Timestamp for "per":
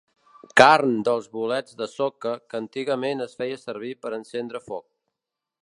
4.07-4.13